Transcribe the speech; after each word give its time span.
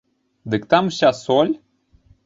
Дык 0.53 0.63
там 0.71 0.83
уся 0.93 1.11
соль? 1.23 1.53